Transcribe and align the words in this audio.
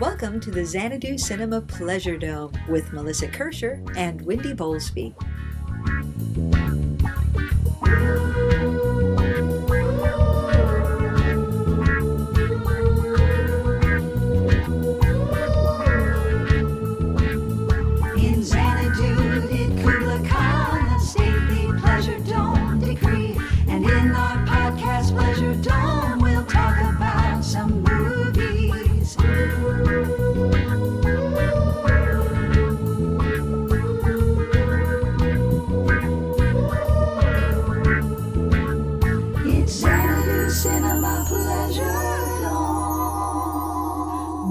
Welcome 0.00 0.40
to 0.40 0.50
the 0.50 0.64
Xanadu 0.64 1.18
Cinema 1.18 1.60
Pleasure 1.60 2.16
Dome 2.16 2.52
with 2.68 2.92
Melissa 2.92 3.28
Kirscher 3.28 3.80
and 3.96 4.20
Wendy 4.22 4.52
Bowlesby. 4.52 5.14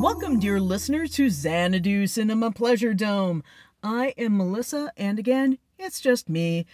Welcome, 0.02 0.40
dear 0.40 0.60
listeners, 0.60 1.12
to 1.12 1.30
Xanadu 1.30 2.08
Cinema 2.08 2.50
Pleasure 2.50 2.96
Dome. 2.96 3.44
I 3.84 4.16
am 4.18 4.36
Melissa, 4.36 4.92
and 4.98 5.20
again, 5.20 5.60
it's 5.78 6.02
just 6.02 6.28
me 6.28 6.66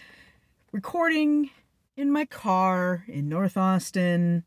recording 0.72 1.50
in 1.94 2.10
my 2.10 2.24
car 2.24 3.04
in 3.06 3.28
North 3.28 3.58
Austin 3.58 4.44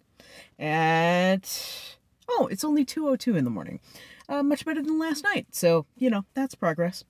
at 0.57 1.95
oh, 2.27 2.47
it's 2.47 2.63
only 2.63 2.83
2:02 2.83 3.37
in 3.37 3.43
the 3.43 3.51
morning. 3.51 3.79
Uh, 4.27 4.41
much 4.41 4.65
better 4.65 4.81
than 4.81 4.97
last 4.97 5.23
night. 5.25 5.45
So, 5.51 5.85
you 5.95 6.09
know, 6.09 6.25
that's 6.33 6.55
progress. 6.55 7.03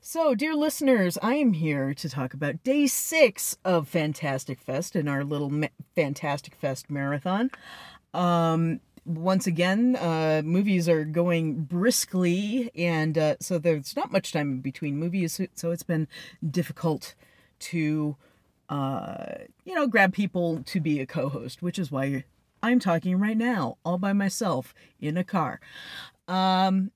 So, 0.00 0.36
dear 0.36 0.54
listeners, 0.54 1.18
I 1.20 1.34
am 1.34 1.54
here 1.54 1.92
to 1.92 2.08
talk 2.08 2.34
about 2.34 2.62
day 2.62 2.86
six 2.86 3.56
of 3.64 3.88
Fantastic 3.88 4.60
Fest 4.60 4.94
in 4.94 5.08
our 5.08 5.24
little 5.24 5.50
ma- 5.50 5.66
Fantastic 5.96 6.54
Fest 6.54 6.88
marathon. 6.88 7.50
Um, 8.14 8.80
once 9.04 9.46
again, 9.46 9.96
uh, 9.96 10.42
movies 10.44 10.88
are 10.88 11.04
going 11.04 11.64
briskly, 11.64 12.70
and 12.74 13.16
uh, 13.16 13.36
so 13.40 13.58
there's 13.58 13.96
not 13.96 14.12
much 14.12 14.32
time 14.32 14.60
between 14.60 14.96
movies, 14.96 15.40
so 15.54 15.70
it's 15.70 15.82
been 15.82 16.08
difficult 16.48 17.14
to, 17.60 18.16
uh, 18.68 19.26
you 19.64 19.74
know, 19.74 19.86
grab 19.86 20.12
people 20.12 20.62
to 20.64 20.80
be 20.80 21.00
a 21.00 21.06
co-host, 21.06 21.62
which 21.62 21.78
is 21.78 21.90
why 21.90 22.24
I'm 22.62 22.78
talking 22.78 23.18
right 23.18 23.36
now, 23.36 23.78
all 23.84 23.98
by 23.98 24.12
myself 24.12 24.74
in 25.00 25.16
a 25.16 25.24
car. 25.24 25.60
Um, 26.28 26.90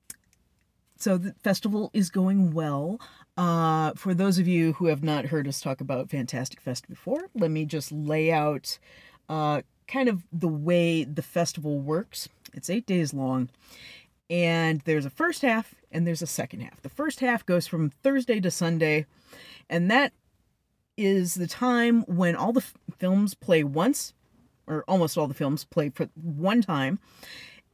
so 0.97 1.17
the 1.17 1.33
festival 1.43 1.91
is 1.93 2.09
going 2.09 2.53
well. 2.53 2.99
Uh, 3.37 3.91
for 3.95 4.13
those 4.13 4.39
of 4.39 4.47
you 4.47 4.73
who 4.73 4.85
have 4.85 5.03
not 5.03 5.25
heard 5.25 5.47
us 5.47 5.59
talk 5.59 5.81
about 5.81 6.09
Fantastic 6.09 6.61
Fest 6.61 6.87
before, 6.87 7.29
let 7.33 7.51
me 7.51 7.65
just 7.65 7.91
lay 7.91 8.31
out 8.31 8.79
uh, 9.27 9.61
kind 9.87 10.09
of 10.09 10.23
the 10.31 10.47
way 10.47 11.03
the 11.03 11.21
festival 11.21 11.79
works. 11.79 12.29
It's 12.53 12.69
eight 12.69 12.85
days 12.85 13.13
long, 13.13 13.49
and 14.29 14.81
there's 14.81 15.05
a 15.05 15.09
first 15.09 15.41
half 15.41 15.75
and 15.91 16.05
there's 16.05 16.21
a 16.21 16.27
second 16.27 16.61
half. 16.61 16.81
The 16.81 16.89
first 16.89 17.19
half 17.19 17.45
goes 17.45 17.67
from 17.67 17.89
Thursday 17.89 18.39
to 18.39 18.51
Sunday, 18.51 19.05
and 19.69 19.89
that 19.91 20.13
is 20.97 21.35
the 21.35 21.47
time 21.47 22.01
when 22.03 22.35
all 22.35 22.53
the 22.53 22.61
f- 22.61 22.73
films 22.97 23.33
play 23.33 23.63
once, 23.63 24.13
or 24.67 24.83
almost 24.87 25.17
all 25.17 25.27
the 25.27 25.33
films 25.33 25.63
play 25.65 25.89
for 25.89 26.09
one 26.15 26.61
time, 26.61 26.99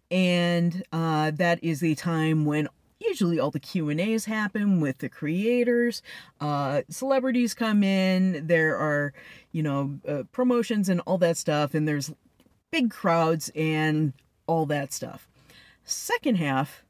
and 0.10 0.84
uh, 0.92 1.32
that 1.32 1.64
is 1.64 1.80
the 1.80 1.96
time 1.96 2.46
when 2.46 2.68
usually 3.02 3.40
all 3.40 3.52
the 3.52 3.60
q 3.60 3.90
and 3.90 4.00
a's 4.00 4.26
happen 4.26 4.80
with 4.80 5.00
the 5.00 5.10
creators. 5.10 6.02
Uh, 6.40 6.82
celebrities 6.90 7.54
come 7.54 7.84
in 7.84 8.48
there 8.48 8.78
are 8.78 9.14
you 9.52 9.64
know 9.64 10.00
uh, 10.08 10.24
promotions 10.32 10.90
and 10.90 11.02
all 11.02 11.18
that 11.18 11.38
stuff 11.38 11.74
and 11.74 11.88
there's 11.88 12.14
big 12.72 12.92
crowds 12.92 13.52
and 13.56 14.14
all 14.48 14.66
that 14.66 14.94
stuff. 14.94 15.28
Second 15.84 16.36
half 16.36 16.84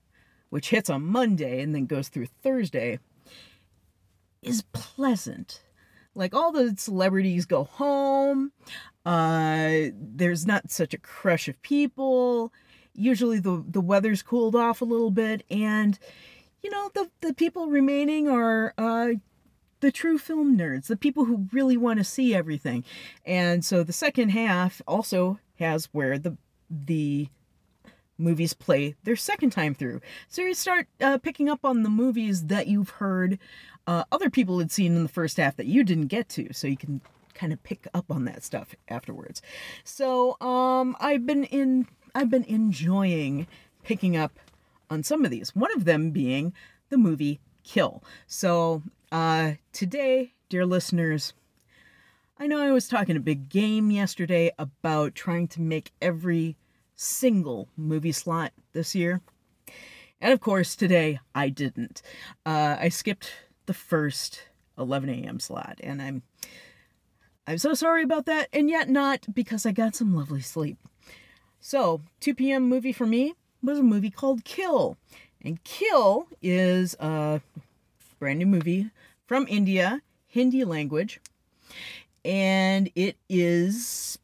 which 0.50 0.70
hits 0.70 0.90
on 0.90 1.02
monday 1.02 1.62
and 1.62 1.74
then 1.74 1.86
goes 1.86 2.10
through 2.10 2.28
thursday 2.44 3.00
is 4.42 4.64
pleasant. 4.74 5.62
Like 6.14 6.34
all 6.34 6.52
the 6.52 6.76
celebrities 6.78 7.46
go 7.46 7.64
home. 7.64 8.52
Uh 9.06 9.92
there's 9.94 10.46
not 10.46 10.70
such 10.70 10.94
a 10.94 10.98
crush 11.00 11.48
of 11.48 11.62
people 11.62 12.52
usually 12.94 13.40
the 13.40 13.64
the 13.68 13.82
weather's 13.82 14.22
cooled 14.22 14.56
off 14.56 14.82
a 14.82 14.86
little 14.86 15.12
bit 15.12 15.44
and 15.50 15.98
you 16.62 16.70
know 16.70 16.90
the 16.94 17.10
the 17.22 17.34
people 17.34 17.68
remaining 17.68 18.28
are 18.28 18.74
uh 18.78 19.10
the 19.80 19.92
true 19.92 20.18
film 20.18 20.58
nerds 20.58 20.88
the 20.88 20.96
people 20.96 21.26
who 21.26 21.48
really 21.52 21.78
want 21.78 21.98
to 22.00 22.04
see 22.04 22.34
everything. 22.34 22.84
And 23.26 23.66
so 23.66 23.84
the 23.84 23.94
second 23.94 24.30
half 24.30 24.82
also 24.88 25.40
has 25.60 25.90
where 25.92 26.18
the 26.18 26.38
the 26.70 27.28
movies 28.18 28.54
play 28.54 28.96
their 29.04 29.16
second 29.16 29.50
time 29.50 29.74
through. 29.74 30.00
So 30.28 30.44
you 30.44 30.54
start 30.54 30.88
uh, 31.02 31.18
picking 31.18 31.50
up 31.50 31.66
on 31.66 31.82
the 31.82 31.90
movies 31.90 32.46
that 32.46 32.68
you've 32.68 32.92
heard 32.92 33.40
uh, 33.88 34.04
other 34.12 34.30
people 34.30 34.60
had 34.60 34.72
seen 34.72 34.96
in 34.96 35.02
the 35.02 35.10
first 35.10 35.38
half 35.38 35.58
that 35.58 35.66
you 35.66 35.84
didn't 35.84 36.08
get 36.08 36.30
to. 36.30 36.54
So 36.54 36.68
you 36.68 36.78
can 36.78 37.02
kind 37.34 37.52
of 37.52 37.64
pick 37.64 37.88
up 37.96 38.06
on 38.12 38.26
that 38.26 38.44
stuff 38.44 38.76
afterwards. 38.88 39.42
So 39.84 40.40
um 40.42 40.96
i've 41.00 41.26
been 41.26 41.46
in 41.46 41.88
I've 42.14 42.30
been 42.30 42.44
enjoying 42.46 43.48
picking 43.84 44.16
up 44.16 44.40
on 44.90 45.04
some 45.04 45.24
of 45.26 45.32
these. 45.32 45.56
One 45.56 45.74
of 45.76 45.86
them 45.86 46.12
being 46.12 46.54
the 46.90 46.98
movie 46.98 47.40
Kill. 47.64 48.04
So, 48.28 48.82
uh, 49.12 49.54
today, 49.72 50.34
dear 50.50 50.66
listeners, 50.66 51.34
I 52.40 52.48
know 52.48 52.60
I 52.60 52.72
was 52.72 52.88
talking 52.88 53.16
a 53.16 53.22
big 53.22 53.50
game 53.50 53.92
yesterday 53.92 54.52
about 54.58 55.14
trying 55.14 55.48
to 55.50 55.62
make 55.62 55.92
every 56.02 56.58
single 56.96 57.70
movie 57.78 58.12
slot 58.12 58.52
this 58.74 58.96
year. 58.96 59.22
And 60.20 60.34
of 60.34 60.40
course, 60.40 60.76
today 60.76 61.20
I 61.36 61.50
didn't. 61.50 62.02
Uh, 62.46 62.78
I 62.80 62.90
skipped 62.90 63.32
the 63.68 63.74
first 63.74 64.44
11 64.78 65.10
a.m. 65.10 65.40
slot, 65.40 65.80
and 65.84 66.02
I'm 66.02 66.24
I'm 67.48 67.58
so 67.58 67.74
sorry 67.74 68.04
about 68.04 68.26
that, 68.28 68.50
and 68.54 68.70
yet 68.70 68.90
not 68.90 69.26
because 69.34 69.66
I 69.66 69.72
got 69.72 69.96
some 69.96 70.16
lovely 70.16 70.42
sleep. 70.42 70.78
So, 71.62 72.02
2 72.22 72.34
p.m. 72.34 72.68
movie 72.68 72.92
for 72.92 73.06
me 73.06 73.36
was 73.62 73.78
a 73.78 73.84
movie 73.84 74.10
called 74.10 74.44
Kill. 74.44 74.98
And 75.44 75.64
Kill 75.64 76.28
is 76.42 76.96
a 77.00 77.40
brand 78.20 78.40
new 78.40 78.48
movie 78.48 78.90
from 79.28 79.46
India, 79.48 80.02
Hindi 80.28 80.64
language. 80.64 81.22
And 82.26 82.90
it 82.96 83.16
is 83.30 84.18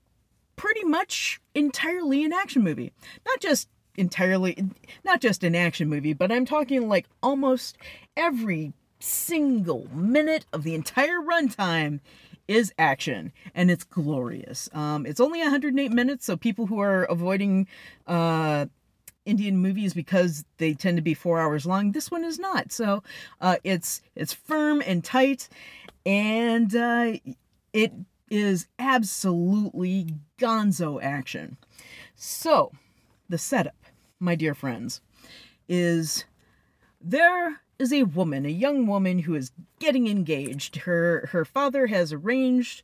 pretty 0.56 0.84
much 0.84 1.40
entirely 1.54 2.26
an 2.26 2.34
action 2.34 2.64
movie. 2.64 2.92
Not 3.26 3.40
just 3.40 3.70
entirely, 3.96 4.58
not 5.06 5.22
just 5.22 5.44
an 5.44 5.56
action 5.56 5.88
movie, 5.90 6.14
but 6.14 6.32
I'm 6.32 6.46
talking 6.46 6.90
like 6.90 7.06
almost 7.22 7.78
every 8.16 8.74
single 9.00 9.88
minute 9.94 10.46
of 10.52 10.64
the 10.64 10.74
entire 10.74 11.20
runtime 11.20 12.00
is 12.48 12.74
action 12.78 13.32
and 13.54 13.70
it's 13.70 13.84
glorious. 13.84 14.70
Um, 14.74 15.06
it's 15.06 15.20
only 15.20 15.42
108 15.42 15.92
minutes, 15.92 16.26
so 16.26 16.38
people 16.38 16.68
who 16.68 16.80
are 16.80 17.04
avoiding 17.04 17.68
uh, 18.08 18.68
Indian 19.28 19.58
movies 19.58 19.94
because 19.94 20.46
they 20.58 20.74
tend 20.74 20.98
to 20.98 21.04
be 21.04 21.14
four 21.14 21.40
hours 21.40 21.66
long, 21.66 21.92
this 21.92 22.10
one 22.10 22.24
is 22.24 22.40
not. 22.40 22.72
So 22.72 23.04
uh, 23.42 23.58
it's 23.64 24.02
it's 24.16 24.34
firm 24.34 24.82
and 24.86 25.04
tight, 25.04 25.50
and 26.06 26.74
uh, 26.74 27.14
it 27.74 27.94
is 28.30 28.68
absolutely 28.80 30.08
gonzo 30.40 31.02
action. 31.04 31.58
So 32.16 32.72
the 33.30 33.38
setup, 33.38 33.76
my 34.20 34.36
dear 34.36 34.56
friends, 34.56 35.02
is 35.68 36.26
there 37.02 37.62
is 37.80 37.94
a 37.94 38.04
woman, 38.04 38.46
a 38.46 38.50
young 38.50 38.88
woman 38.88 39.20
who 39.20 39.36
is 39.36 39.52
getting 39.80 40.08
engaged. 40.08 40.78
Her 40.78 41.30
her 41.32 41.46
father 41.46 41.88
has 41.88 42.12
arranged 42.12 42.84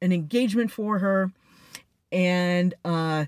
an 0.00 0.12
engagement 0.12 0.70
for 0.70 0.98
her, 1.00 1.32
and 2.12 2.74
uh, 2.84 3.26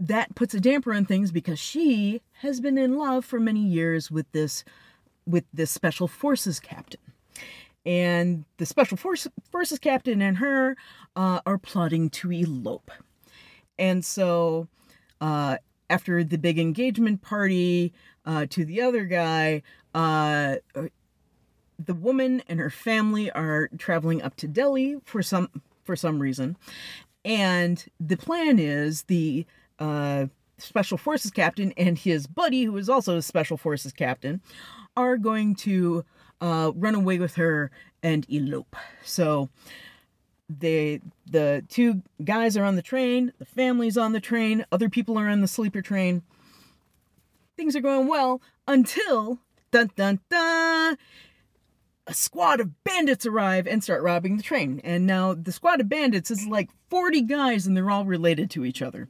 that 0.00 0.34
puts 0.34 0.54
a 0.54 0.60
damper 0.60 0.92
on 0.92 1.04
things 1.04 1.32
because 1.32 1.58
she 1.58 2.22
has 2.40 2.60
been 2.60 2.78
in 2.78 2.96
love 2.96 3.24
for 3.24 3.38
many 3.38 3.60
years 3.60 4.10
with 4.10 4.30
this 4.32 4.64
with 5.26 5.44
this 5.52 5.70
special 5.70 6.08
forces 6.08 6.60
captain. 6.60 7.00
And 7.86 8.44
the 8.56 8.64
special 8.64 8.96
force, 8.96 9.28
forces 9.50 9.78
captain 9.78 10.22
and 10.22 10.38
her 10.38 10.76
uh, 11.16 11.40
are 11.44 11.58
plotting 11.58 12.08
to 12.10 12.32
elope. 12.32 12.90
And 13.78 14.02
so, 14.04 14.68
uh, 15.20 15.58
after 15.90 16.24
the 16.24 16.38
big 16.38 16.58
engagement 16.58 17.20
party 17.20 17.92
uh, 18.24 18.46
to 18.50 18.64
the 18.64 18.80
other 18.80 19.04
guy, 19.04 19.62
uh, 19.94 20.56
the 21.78 21.94
woman 21.94 22.42
and 22.48 22.60
her 22.60 22.70
family 22.70 23.30
are 23.30 23.68
traveling 23.78 24.22
up 24.22 24.36
to 24.36 24.48
Delhi 24.48 24.96
for 25.04 25.22
some 25.22 25.48
for 25.84 25.96
some 25.96 26.18
reason, 26.18 26.56
and 27.24 27.84
the 28.00 28.16
plan 28.16 28.58
is 28.58 29.02
the 29.02 29.44
uh, 29.78 30.26
special 30.58 30.96
forces 30.96 31.30
captain 31.30 31.72
and 31.76 31.98
his 31.98 32.26
buddy, 32.26 32.64
who 32.64 32.76
is 32.76 32.88
also 32.88 33.16
a 33.16 33.22
special 33.22 33.56
forces 33.56 33.92
captain, 33.92 34.40
are 34.96 35.16
going 35.16 35.54
to 35.54 36.04
uh, 36.40 36.72
run 36.74 36.94
away 36.94 37.18
with 37.18 37.34
her 37.34 37.70
and 38.02 38.26
elope. 38.30 38.76
So 39.02 39.48
they 40.48 41.00
the 41.26 41.64
two 41.68 42.02
guys 42.22 42.56
are 42.56 42.64
on 42.64 42.76
the 42.76 42.82
train, 42.82 43.32
the 43.38 43.44
family's 43.44 43.96
on 43.96 44.12
the 44.12 44.20
train, 44.20 44.64
other 44.70 44.88
people 44.88 45.18
are 45.18 45.28
on 45.28 45.40
the 45.40 45.48
sleeper 45.48 45.82
train. 45.82 46.22
Things 47.56 47.76
are 47.76 47.80
going 47.80 48.08
well 48.08 48.40
until 48.66 49.38
dun 49.70 49.90
dun 49.96 50.20
dun 50.30 50.96
a 52.06 52.14
squad 52.14 52.60
of 52.60 52.84
bandits 52.84 53.24
arrive 53.24 53.66
and 53.66 53.82
start 53.82 54.02
robbing 54.02 54.36
the 54.36 54.42
train. 54.42 54.80
And 54.84 55.06
now 55.06 55.34
the 55.34 55.52
squad 55.52 55.80
of 55.80 55.88
bandits 55.88 56.30
is 56.30 56.46
like 56.46 56.70
40 56.90 57.22
guys 57.22 57.66
and 57.66 57.76
they're 57.76 57.90
all 57.90 58.04
related 58.04 58.50
to 58.50 58.64
each 58.64 58.82
other. 58.82 59.08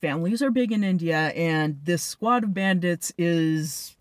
Families 0.00 0.42
are 0.42 0.50
big 0.50 0.72
in 0.72 0.84
India, 0.84 1.28
and 1.34 1.80
this 1.82 2.02
squad 2.02 2.44
of 2.44 2.52
bandits 2.52 3.12
is 3.16 3.96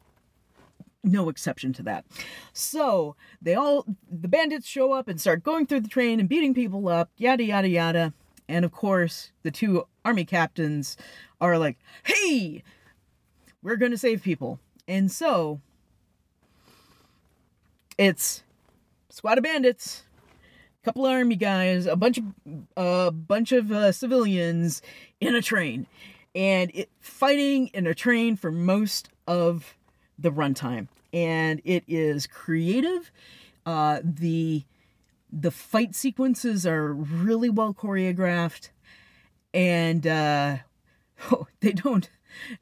no 1.03 1.29
exception 1.29 1.71
to 1.73 1.83
that. 1.83 2.05
So 2.51 3.15
they 3.41 3.55
all, 3.55 3.85
the 4.09 4.27
bandits 4.27 4.67
show 4.67 4.91
up 4.91 5.07
and 5.07 5.19
start 5.19 5.43
going 5.43 5.65
through 5.65 5.81
the 5.81 5.87
train 5.87 6.19
and 6.19 6.27
beating 6.27 6.53
people 6.53 6.87
up, 6.89 7.11
yada, 7.17 7.43
yada, 7.43 7.69
yada. 7.69 8.13
And 8.47 8.65
of 8.65 8.71
course, 8.71 9.31
the 9.43 9.51
two 9.51 9.87
army 10.03 10.25
captains 10.25 10.97
are 11.39 11.57
like, 11.57 11.77
hey, 12.03 12.61
we're 13.65 13.75
going 13.77 13.91
to 13.91 13.97
save 13.97 14.21
people. 14.21 14.59
And 14.87 15.11
so 15.11 15.59
it's 17.97 18.43
squad 19.09 19.39
of 19.39 19.43
bandits, 19.43 20.03
a 20.83 20.85
couple 20.85 21.05
army 21.05 21.35
guys, 21.35 21.87
a 21.87 21.95
bunch 21.95 22.19
of 22.19 22.25
a 22.77 23.11
bunch 23.11 23.51
of 23.51 23.71
uh, 23.71 23.91
civilians 23.91 24.83
in 25.19 25.33
a 25.33 25.41
train, 25.41 25.87
and 26.35 26.69
it 26.75 26.89
fighting 26.99 27.67
in 27.73 27.87
a 27.87 27.95
train 27.95 28.37
for 28.37 28.51
most 28.51 29.09
of 29.25 29.75
the 30.19 30.31
runtime, 30.31 30.87
and 31.11 31.59
it 31.65 31.83
is 31.87 32.27
creative. 32.27 33.11
Uh, 33.65 33.99
the 34.03 34.63
the 35.31 35.49
fight 35.49 35.95
sequences 35.95 36.67
are 36.67 36.93
really 36.93 37.49
well 37.49 37.73
choreographed, 37.73 38.69
and 39.55 40.05
uh, 40.05 40.57
oh, 41.31 41.47
they 41.61 41.71
don't, 41.71 42.09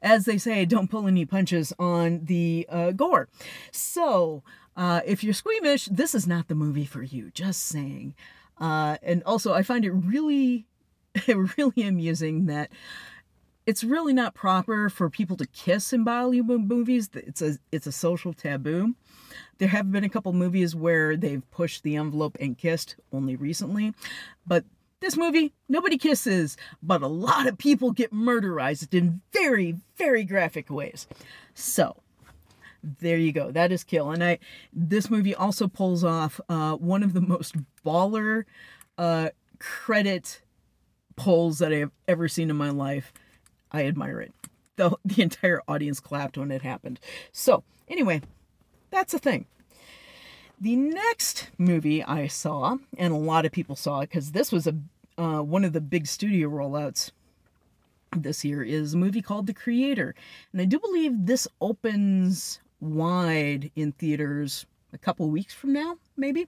as 0.02 0.24
they 0.24 0.38
say, 0.38 0.64
don't 0.64 0.90
pull 0.90 1.06
any 1.06 1.24
punches 1.24 1.72
on 1.78 2.24
the 2.24 2.66
uh, 2.68 2.92
gore. 2.92 3.28
So 3.70 4.42
uh, 4.76 5.00
if 5.06 5.22
you're 5.22 5.34
squeamish, 5.34 5.86
this 5.86 6.14
is 6.14 6.26
not 6.26 6.48
the 6.48 6.54
movie 6.54 6.86
for 6.86 7.02
you. 7.02 7.30
Just 7.30 7.62
saying. 7.62 8.14
Uh, 8.58 8.96
and 9.02 9.22
also, 9.24 9.52
I 9.52 9.62
find 9.62 9.84
it 9.84 9.90
really, 9.90 10.66
really 11.28 11.82
amusing 11.82 12.46
that 12.46 12.70
it's 13.66 13.82
really 13.82 14.12
not 14.12 14.34
proper 14.34 14.90
for 14.90 15.08
people 15.08 15.36
to 15.38 15.46
kiss 15.46 15.92
in 15.92 16.04
Bollywood 16.04 16.66
movies. 16.66 17.08
It's 17.14 17.40
a 17.40 17.56
it's 17.72 17.86
a 17.86 17.92
social 17.92 18.32
taboo. 18.32 18.94
There 19.58 19.68
have 19.68 19.90
been 19.90 20.04
a 20.04 20.08
couple 20.08 20.32
movies 20.32 20.74
where 20.74 21.16
they've 21.16 21.48
pushed 21.50 21.82
the 21.82 21.96
envelope 21.96 22.36
and 22.40 22.58
kissed 22.58 22.96
only 23.12 23.36
recently, 23.36 23.94
but 24.46 24.64
this 25.04 25.16
movie 25.16 25.52
nobody 25.68 25.98
kisses, 25.98 26.56
but 26.82 27.02
a 27.02 27.06
lot 27.06 27.46
of 27.46 27.58
people 27.58 27.92
get 27.92 28.12
murderized 28.12 28.94
in 28.94 29.20
very 29.32 29.76
very 29.96 30.24
graphic 30.24 30.70
ways. 30.70 31.06
So 31.54 31.96
there 32.82 33.16
you 33.16 33.32
go. 33.32 33.50
That 33.50 33.72
is 33.72 33.84
Kill. 33.84 34.10
And 34.10 34.22
I 34.22 34.38
this 34.72 35.10
movie 35.10 35.34
also 35.34 35.68
pulls 35.68 36.04
off 36.04 36.40
uh, 36.48 36.76
one 36.76 37.02
of 37.02 37.12
the 37.12 37.20
most 37.20 37.54
baller 37.84 38.44
uh, 38.98 39.30
credit 39.58 40.42
pulls 41.16 41.58
that 41.58 41.72
I 41.72 41.76
have 41.76 41.92
ever 42.08 42.28
seen 42.28 42.50
in 42.50 42.56
my 42.56 42.70
life. 42.70 43.12
I 43.72 43.86
admire 43.86 44.20
it. 44.20 44.32
The, 44.76 44.96
the 45.04 45.22
entire 45.22 45.62
audience 45.68 46.00
clapped 46.00 46.36
when 46.36 46.50
it 46.50 46.62
happened. 46.62 46.98
So, 47.32 47.62
anyway, 47.88 48.22
that's 48.90 49.12
the 49.12 49.18
thing. 49.18 49.46
The 50.60 50.76
next 50.76 51.50
movie 51.58 52.02
I 52.02 52.26
saw, 52.26 52.78
and 52.96 53.12
a 53.12 53.16
lot 53.16 53.44
of 53.44 53.52
people 53.52 53.76
saw 53.76 54.00
it 54.00 54.10
because 54.10 54.32
this 54.32 54.50
was 54.50 54.66
a 54.66 54.76
uh, 55.18 55.40
one 55.40 55.64
of 55.64 55.72
the 55.72 55.80
big 55.80 56.06
studio 56.06 56.48
rollouts 56.48 57.10
this 58.16 58.44
year, 58.44 58.62
is 58.62 58.94
a 58.94 58.96
movie 58.96 59.22
called 59.22 59.46
The 59.46 59.54
Creator. 59.54 60.14
And 60.52 60.60
I 60.60 60.64
do 60.64 60.78
believe 60.78 61.26
this 61.26 61.48
opens 61.60 62.60
wide 62.80 63.70
in 63.74 63.92
theaters 63.92 64.66
a 64.92 64.98
couple 64.98 65.28
weeks 65.30 65.52
from 65.52 65.72
now, 65.72 65.96
maybe. 66.16 66.46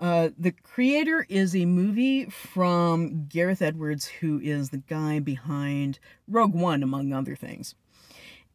Uh, 0.00 0.28
the 0.38 0.52
Creator 0.52 1.26
is 1.28 1.56
a 1.56 1.66
movie 1.66 2.26
from 2.26 3.26
Gareth 3.26 3.60
Edwards, 3.60 4.06
who 4.06 4.38
is 4.40 4.70
the 4.70 4.78
guy 4.78 5.18
behind 5.18 5.98
Rogue 6.28 6.54
One, 6.54 6.82
among 6.84 7.12
other 7.12 7.34
things. 7.34 7.74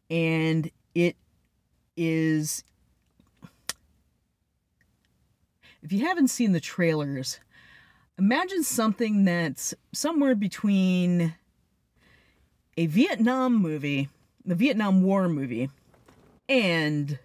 And 0.08 0.70
it 0.94 1.16
is. 1.96 2.64
If 5.82 5.92
you 5.92 6.06
haven't 6.06 6.28
seen 6.28 6.52
the 6.52 6.60
trailers, 6.60 7.40
imagine 8.18 8.62
something 8.62 9.24
that's 9.24 9.74
somewhere 9.92 10.34
between 10.34 11.34
a 12.76 12.86
Vietnam 12.86 13.54
movie, 13.54 14.08
the 14.44 14.54
Vietnam 14.54 15.02
War 15.02 15.28
movie, 15.28 15.70
and 16.48 17.18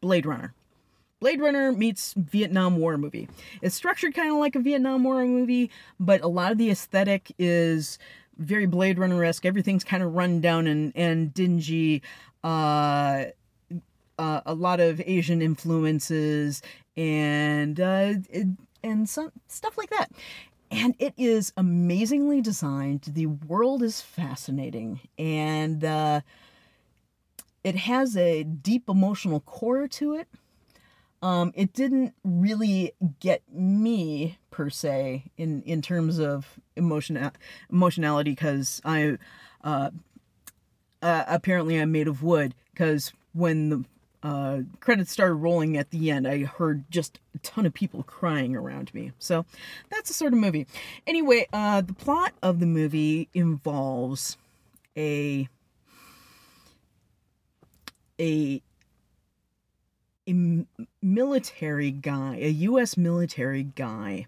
Blade 0.00 0.26
Runner. 0.26 0.54
Blade 1.20 1.40
Runner 1.40 1.70
meets 1.70 2.14
Vietnam 2.16 2.78
War 2.78 2.98
movie. 2.98 3.28
It's 3.60 3.76
structured 3.76 4.14
kind 4.14 4.30
of 4.30 4.38
like 4.38 4.56
a 4.56 4.60
Vietnam 4.60 5.04
War 5.04 5.24
movie, 5.24 5.70
but 6.00 6.20
a 6.20 6.26
lot 6.26 6.50
of 6.50 6.58
the 6.58 6.70
aesthetic 6.70 7.32
is 7.38 7.98
very 8.38 8.66
Blade 8.66 8.98
Runner 8.98 9.22
esque. 9.24 9.46
Everything's 9.46 9.84
kind 9.84 10.02
of 10.02 10.14
run 10.14 10.40
down 10.40 10.66
and, 10.66 10.92
and 10.96 11.32
dingy. 11.32 12.02
Uh, 12.42 13.26
uh, 14.18 14.40
a 14.44 14.54
lot 14.54 14.80
of 14.80 15.00
Asian 15.06 15.40
influences 15.40 16.60
and 16.96 17.80
uh, 17.80 18.14
and 18.82 19.08
some 19.08 19.32
stuff 19.48 19.76
like 19.78 19.90
that. 19.90 20.10
And 20.70 20.94
it 20.98 21.12
is 21.18 21.52
amazingly 21.56 22.40
designed. 22.40 23.02
The 23.06 23.26
world 23.26 23.82
is 23.82 24.00
fascinating, 24.00 25.00
and 25.18 25.84
uh, 25.84 26.22
it 27.62 27.76
has 27.76 28.16
a 28.16 28.42
deep 28.42 28.88
emotional 28.88 29.40
core 29.40 29.86
to 29.88 30.14
it. 30.14 30.28
Um, 31.22 31.52
it 31.54 31.72
didn't 31.72 32.14
really 32.24 32.92
get 33.20 33.42
me 33.52 34.38
per 34.50 34.70
se 34.70 35.24
in 35.36 35.62
in 35.62 35.80
terms 35.82 36.18
of 36.18 36.58
emotion 36.74 37.30
emotionality 37.70 38.32
because 38.32 38.80
I 38.84 39.18
uh, 39.62 39.90
uh, 41.02 41.24
apparently 41.28 41.80
I'm 41.80 41.92
made 41.92 42.08
of 42.08 42.22
wood 42.22 42.54
because 42.72 43.12
when 43.34 43.68
the 43.68 43.84
uh, 44.22 44.60
credits 44.80 45.10
started 45.10 45.34
rolling 45.34 45.76
at 45.76 45.90
the 45.90 46.10
end, 46.10 46.28
I 46.28 46.44
heard 46.44 46.84
just 46.90 47.18
a 47.34 47.38
ton 47.38 47.66
of 47.66 47.74
people 47.74 48.02
crying 48.04 48.54
around 48.54 48.92
me. 48.94 49.12
So 49.18 49.44
that's 49.90 50.08
the 50.08 50.14
sort 50.14 50.32
of 50.32 50.38
movie. 50.38 50.66
Anyway, 51.06 51.48
uh, 51.52 51.80
the 51.80 51.92
plot 51.92 52.32
of 52.42 52.60
the 52.60 52.66
movie 52.66 53.28
involves 53.34 54.36
a 54.96 55.48
a 58.20 58.62
a 60.28 60.64
military 61.02 61.90
guy, 61.90 62.36
a 62.40 62.48
U.S. 62.48 62.96
military 62.96 63.64
guy, 63.64 64.26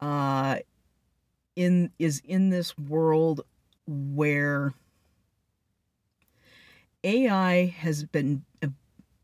uh, 0.00 0.58
in 1.56 1.90
is 1.98 2.22
in 2.24 2.50
this 2.50 2.78
world 2.78 3.40
where 3.86 4.74
AI 7.06 7.66
has 7.78 8.04
been 8.04 8.42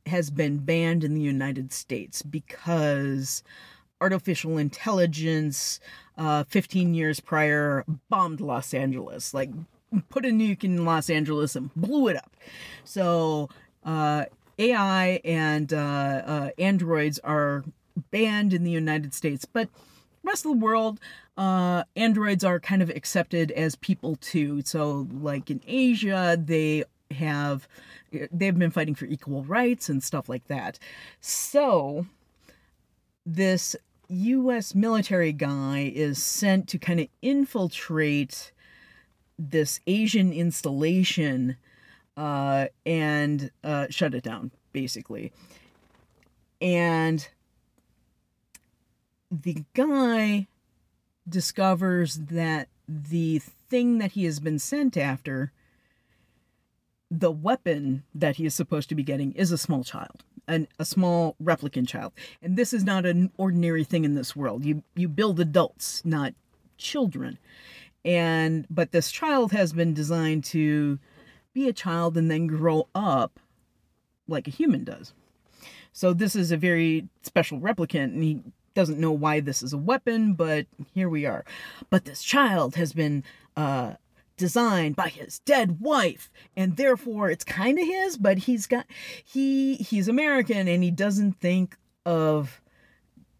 has 0.06 0.30
been 0.30 0.58
banned 0.58 1.04
in 1.04 1.14
the 1.14 1.20
United 1.20 1.72
States 1.72 2.22
because 2.22 3.42
artificial 4.00 4.58
intelligence, 4.58 5.78
uh, 6.18 6.44
15 6.44 6.94
years 6.94 7.20
prior, 7.20 7.84
bombed 8.08 8.40
Los 8.40 8.72
Angeles. 8.72 9.34
Like 9.34 9.50
put 10.08 10.24
a 10.24 10.28
nuke 10.28 10.64
in 10.64 10.84
Los 10.84 11.10
Angeles 11.10 11.56
and 11.56 11.74
blew 11.74 12.08
it 12.08 12.16
up. 12.16 12.36
So 12.84 13.48
uh, 13.84 14.24
AI 14.58 15.20
and 15.24 15.72
uh, 15.72 15.76
uh, 15.76 16.50
androids 16.58 17.18
are 17.20 17.64
banned 18.10 18.54
in 18.54 18.64
the 18.64 18.70
United 18.70 19.12
States, 19.12 19.44
but 19.44 19.68
rest 20.22 20.46
of 20.46 20.52
the 20.52 20.64
world, 20.64 21.00
uh, 21.36 21.84
androids 21.96 22.44
are 22.44 22.60
kind 22.60 22.82
of 22.82 22.90
accepted 22.90 23.50
as 23.52 23.74
people 23.76 24.16
too. 24.16 24.62
So, 24.62 25.08
like 25.12 25.50
in 25.50 25.60
Asia, 25.66 26.38
they 26.42 26.84
have 27.12 27.68
they've 28.30 28.58
been 28.58 28.70
fighting 28.70 28.94
for 28.94 29.06
equal 29.06 29.44
rights 29.44 29.88
and 29.88 30.02
stuff 30.02 30.28
like 30.28 30.46
that. 30.48 30.78
So, 31.20 32.06
this 33.24 33.74
U.S. 34.08 34.74
military 34.74 35.32
guy 35.32 35.90
is 35.94 36.22
sent 36.22 36.68
to 36.68 36.78
kind 36.78 37.00
of 37.00 37.08
infiltrate 37.22 38.52
this 39.38 39.80
Asian 39.86 40.32
installation 40.32 41.56
uh, 42.16 42.66
and 42.84 43.50
uh, 43.64 43.86
shut 43.88 44.14
it 44.14 44.22
down, 44.22 44.50
basically. 44.72 45.32
And 46.60 47.26
the 49.30 49.64
guy 49.74 50.46
discovers 51.28 52.16
that 52.16 52.68
the 52.86 53.38
thing 53.38 53.98
that 53.98 54.12
he 54.12 54.24
has 54.24 54.40
been 54.40 54.58
sent 54.58 54.96
after, 54.96 55.52
the 57.12 57.30
weapon 57.30 58.04
that 58.14 58.36
he 58.36 58.46
is 58.46 58.54
supposed 58.54 58.88
to 58.88 58.94
be 58.94 59.02
getting 59.02 59.32
is 59.32 59.52
a 59.52 59.58
small 59.58 59.84
child, 59.84 60.24
an, 60.48 60.66
a 60.78 60.84
small 60.84 61.36
replicant 61.42 61.86
child. 61.86 62.12
And 62.40 62.56
this 62.56 62.72
is 62.72 62.84
not 62.84 63.04
an 63.04 63.30
ordinary 63.36 63.84
thing 63.84 64.06
in 64.06 64.14
this 64.14 64.34
world. 64.34 64.64
You 64.64 64.82
you 64.96 65.08
build 65.08 65.38
adults, 65.38 66.02
not 66.06 66.32
children. 66.78 67.38
And 68.02 68.66
but 68.70 68.92
this 68.92 69.10
child 69.10 69.52
has 69.52 69.74
been 69.74 69.92
designed 69.92 70.44
to 70.44 70.98
be 71.52 71.68
a 71.68 71.74
child 71.74 72.16
and 72.16 72.30
then 72.30 72.46
grow 72.46 72.88
up 72.94 73.38
like 74.26 74.48
a 74.48 74.50
human 74.50 74.82
does. 74.82 75.12
So 75.92 76.14
this 76.14 76.34
is 76.34 76.50
a 76.50 76.56
very 76.56 77.08
special 77.20 77.60
replicant, 77.60 78.14
and 78.14 78.22
he 78.22 78.40
doesn't 78.72 78.98
know 78.98 79.12
why 79.12 79.40
this 79.40 79.62
is 79.62 79.74
a 79.74 79.78
weapon, 79.78 80.32
but 80.32 80.66
here 80.94 81.10
we 81.10 81.26
are. 81.26 81.44
But 81.90 82.06
this 82.06 82.22
child 82.22 82.76
has 82.76 82.94
been 82.94 83.22
uh, 83.54 83.94
designed 84.42 84.96
by 84.96 85.08
his 85.08 85.38
dead 85.44 85.80
wife, 85.80 86.28
and 86.56 86.76
therefore 86.76 87.30
it's 87.30 87.44
kind 87.44 87.78
of 87.78 87.86
his. 87.86 88.16
But 88.16 88.38
he's 88.38 88.66
got 88.66 88.86
he 89.24 89.76
he's 89.76 90.08
American, 90.08 90.66
and 90.66 90.82
he 90.82 90.90
doesn't 90.90 91.34
think 91.34 91.76
of 92.04 92.60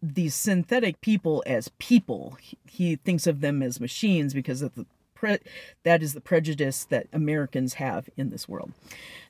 these 0.01 0.33
synthetic 0.33 1.01
people 1.01 1.43
as 1.45 1.69
people. 1.77 2.37
He, 2.39 2.57
he 2.65 2.95
thinks 2.95 3.27
of 3.27 3.41
them 3.41 3.61
as 3.61 3.81
machines 3.81 4.33
because 4.33 4.61
of 4.61 4.75
the 4.75 4.85
pre- 5.23 5.39
that 5.83 6.03
is 6.03 6.13
the 6.13 6.19
prejudice 6.19 6.83
that 6.85 7.07
Americans 7.13 7.75
have 7.75 8.09
in 8.17 8.29
this 8.29 8.49
world. 8.49 8.73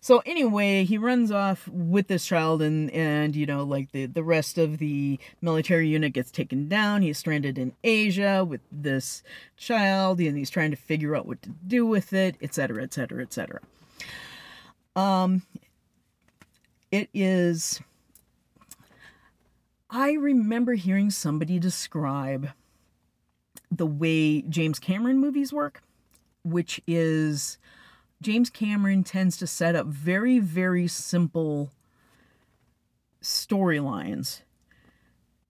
So 0.01 0.23
anyway, 0.25 0.85
he 0.85 0.97
runs 0.97 1.31
off 1.31 1.67
with 1.67 2.07
this 2.07 2.25
child 2.25 2.63
and 2.63 2.89
and 2.91 3.35
you 3.35 3.45
know 3.45 3.63
like 3.63 3.91
the 3.91 4.07
the 4.07 4.23
rest 4.23 4.57
of 4.57 4.79
the 4.79 5.19
military 5.39 5.88
unit 5.88 6.13
gets 6.13 6.31
taken 6.31 6.67
down. 6.67 7.03
He's 7.03 7.19
stranded 7.19 7.59
in 7.59 7.73
Asia 7.83 8.43
with 8.43 8.62
this 8.71 9.21
child 9.55 10.19
and 10.19 10.35
he's 10.35 10.50
trying 10.50 10.71
to 10.71 10.77
figure 10.77 11.15
out 11.15 11.27
what 11.27 11.43
to 11.43 11.50
do 11.50 11.85
with 11.85 12.12
it, 12.12 12.38
etc., 12.41 12.81
etc., 12.81 13.21
etc. 13.21 13.59
Um 14.95 15.43
it 16.91 17.09
is 17.13 17.79
I 19.91 20.13
remember 20.13 20.73
hearing 20.73 21.12
somebody 21.12 21.59
describe 21.59 22.50
the 23.77 23.85
way 23.85 24.41
James 24.43 24.79
Cameron 24.79 25.19
movies 25.19 25.51
work, 25.51 25.81
which 26.43 26.81
is 26.87 27.57
James 28.21 28.49
Cameron 28.49 29.03
tends 29.03 29.37
to 29.37 29.47
set 29.47 29.75
up 29.75 29.87
very, 29.87 30.39
very 30.39 30.87
simple 30.87 31.71
storylines 33.21 34.41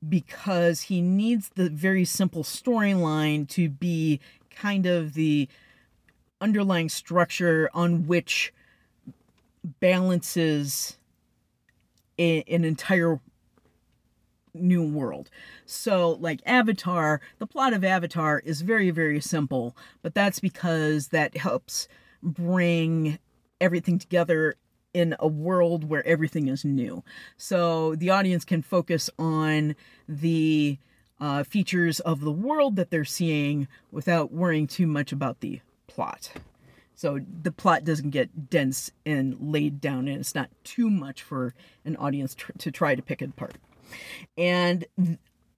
because 0.08 0.84
he 0.84 1.02
needs 1.02 1.50
the 1.56 1.70
very 1.70 2.06
simple 2.06 2.44
storyline 2.44 3.48
to 3.50 3.70
be 3.70 4.20
kind 4.50 4.86
of 4.86 5.14
the 5.14 5.48
underlying 6.42 6.90
structure 6.90 7.70
on 7.74 8.06
which 8.06 8.54
balances 9.80 10.98
a, 12.20 12.44
an 12.44 12.66
entire 12.66 13.20
new 14.54 14.84
world. 14.84 15.30
So, 15.66 16.12
like 16.20 16.42
Avatar, 16.46 17.22
the 17.40 17.48
plot 17.48 17.74
of 17.74 17.84
Avatar 17.84 18.40
is 18.40 18.62
very, 18.62 18.92
very 18.92 19.20
simple, 19.20 19.76
but 20.02 20.14
that's 20.14 20.40
because 20.40 21.10
that 21.10 21.38
helps 21.38 21.88
bring 22.22 23.20
everything 23.60 24.00
together 24.00 24.56
in 24.94 25.16
a 25.20 25.28
world 25.28 25.90
where 25.90 26.06
everything 26.06 26.48
is 26.48 26.64
new. 26.64 27.04
So, 27.38 27.96
the 27.96 28.10
audience 28.10 28.46
can 28.46 28.62
focus 28.62 29.10
on 29.18 29.76
the 30.08 30.78
uh, 31.20 31.44
features 31.44 32.00
of 32.02 32.22
the 32.22 32.32
world 32.32 32.76
that 32.76 32.92
they're 32.92 33.06
seeing 33.06 33.68
without 33.92 34.32
worrying 34.32 34.68
too 34.68 34.88
much 34.88 35.12
about 35.12 35.40
the 35.40 35.62
plot. 35.88 36.32
So 36.96 37.20
the 37.42 37.52
plot 37.52 37.84
doesn't 37.84 38.12
get 38.12 38.50
dense 38.50 38.92
and 39.06 39.38
laid 39.40 39.82
down, 39.82 40.08
and 40.08 40.20
it's 40.20 40.36
not 40.36 40.50
too 40.64 40.90
much 40.90 41.24
for 41.24 41.54
an 41.86 41.96
audience 41.96 42.36
tr- 42.36 42.52
to 42.60 42.72
try 42.72 42.96
to 42.96 43.02
pick 43.02 43.22
apart. 43.22 43.56
And 44.38 44.86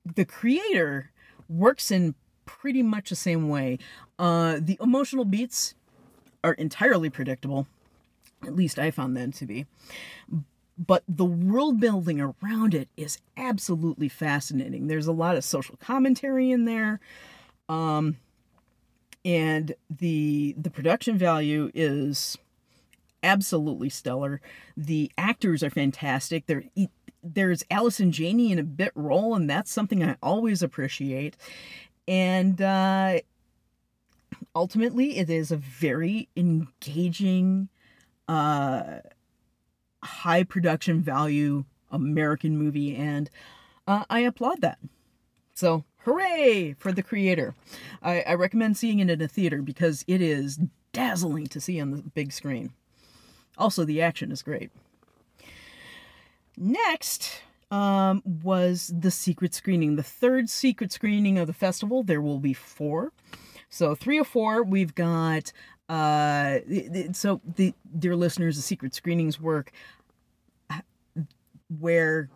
the 0.06 0.26
creator 0.26 1.12
works 1.50 1.92
in 1.92 2.16
pretty 2.46 2.84
much 2.84 3.10
the 3.10 3.16
same 3.16 3.50
way. 3.50 3.80
Uh, 4.18 4.58
the 4.60 4.78
emotional 4.82 5.26
beats 5.26 5.76
are 6.44 6.54
entirely 6.54 7.10
predictable. 7.10 7.68
At 8.44 8.56
least 8.56 8.78
I 8.78 8.92
found 8.92 9.18
them 9.18 9.32
to 9.34 9.46
be. 9.46 9.66
But 10.78 11.04
the 11.08 11.26
world 11.26 11.80
building 11.80 12.20
around 12.20 12.74
it 12.74 12.90
is 12.98 13.18
absolutely 13.38 14.10
fascinating. 14.10 14.88
There's 14.88 15.08
a 15.08 15.14
lot 15.14 15.38
of 15.38 15.44
social 15.44 15.78
commentary 15.78 16.52
in 16.52 16.66
there. 16.66 17.00
Um, 17.70 18.18
and 19.24 19.74
the 19.90 20.54
the 20.58 20.70
production 20.70 21.18
value 21.18 21.72
is 21.74 22.38
absolutely 23.24 23.90
stellar. 23.90 24.40
The 24.78 25.12
actors 25.18 25.64
are 25.64 25.70
fantastic. 25.72 26.46
They're 26.46 26.66
there's 27.26 27.64
Allison 27.72 28.12
Janney 28.12 28.52
in 28.52 28.60
a 28.60 28.64
bit 28.64 28.92
role, 28.96 29.36
and 29.36 29.50
that's 29.50 29.72
something 29.72 30.04
I 30.04 30.16
always 30.22 30.62
appreciate. 30.62 31.36
And 32.08 32.62
uh, 32.62 33.20
ultimately, 34.56 35.18
it 35.18 35.30
is 35.30 35.52
a 35.52 35.58
very 35.58 36.30
engaging, 36.36 37.70
uh, 38.28 39.00
high 40.04 40.44
production 40.44 41.02
value 41.02 41.66
American 41.92 42.58
movie, 42.58 42.96
and 42.96 43.30
uh, 43.88 44.06
I 44.10 44.20
applaud 44.20 44.62
that. 44.62 44.78
So, 45.56 45.84
hooray 46.00 46.76
for 46.78 46.92
the 46.92 47.04
creator! 47.04 47.56
I, 48.04 48.22
I 48.22 48.34
recommend 48.36 48.78
seeing 48.78 49.00
it 49.00 49.10
in 49.10 49.22
a 49.22 49.28
theater 49.28 49.62
because 49.62 50.04
it 50.08 50.22
is 50.22 50.60
dazzling 50.92 51.48
to 51.48 51.60
see 51.60 51.80
on 51.82 51.92
the 51.92 51.98
big 51.98 52.32
screen. 52.32 52.74
Also, 53.58 53.84
the 53.84 54.02
action 54.02 54.32
is 54.32 54.42
great. 54.44 54.70
Next 56.58 57.42
um, 57.72 58.22
was 58.26 58.94
the 58.98 59.12
secret 59.12 59.54
screening, 59.54 59.96
the 59.96 60.04
third 60.04 60.50
secret 60.50 60.92
screening 60.92 61.38
of 61.38 61.48
the 61.48 61.54
festival. 61.54 62.04
There 62.04 62.22
will 62.22 62.40
be 62.40 62.54
four. 62.54 63.12
So, 63.70 63.96
three 63.96 64.20
or 64.20 64.24
four, 64.24 64.64
we've 64.64 64.96
got. 64.96 65.52
Uh, 65.88 66.60
so, 67.12 67.42
the 67.56 67.74
dear 67.98 68.16
listeners, 68.16 68.56
the 68.56 68.62
secret 68.62 68.96
screenings 68.96 69.40
work 69.40 69.72
where 71.80 72.30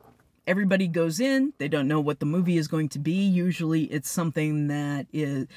everybody 0.48 0.88
goes 0.88 1.20
in, 1.20 1.54
they 1.58 1.68
don't 1.68 1.88
know 1.88 2.00
what 2.00 2.20
the 2.20 2.26
movie 2.26 2.58
is 2.58 2.68
going 2.68 2.90
to 2.90 3.00
be. 3.00 3.14
Usually, 3.14 3.84
it's 3.84 4.10
something 4.10 4.68
that 4.68 5.08
is 5.14 5.48